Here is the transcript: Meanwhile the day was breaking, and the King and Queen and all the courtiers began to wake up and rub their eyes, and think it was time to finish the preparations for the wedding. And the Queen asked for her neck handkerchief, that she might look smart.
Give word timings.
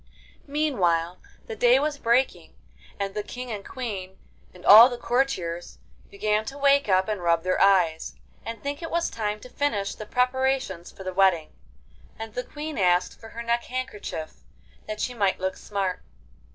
Meanwhile 0.47 1.19
the 1.45 1.55
day 1.55 1.77
was 1.77 1.99
breaking, 1.99 2.55
and 2.99 3.13
the 3.13 3.21
King 3.21 3.51
and 3.51 3.63
Queen 3.63 4.17
and 4.51 4.65
all 4.65 4.89
the 4.89 4.97
courtiers 4.97 5.77
began 6.09 6.43
to 6.45 6.57
wake 6.57 6.89
up 6.89 7.07
and 7.07 7.21
rub 7.21 7.43
their 7.43 7.61
eyes, 7.61 8.15
and 8.43 8.63
think 8.63 8.81
it 8.81 8.89
was 8.89 9.11
time 9.11 9.39
to 9.41 9.47
finish 9.49 9.93
the 9.93 10.07
preparations 10.07 10.91
for 10.91 11.03
the 11.03 11.13
wedding. 11.13 11.51
And 12.17 12.33
the 12.33 12.41
Queen 12.43 12.79
asked 12.79 13.19
for 13.19 13.29
her 13.29 13.43
neck 13.43 13.65
handkerchief, 13.65 14.37
that 14.87 14.99
she 14.99 15.13
might 15.13 15.39
look 15.39 15.55
smart. 15.55 16.01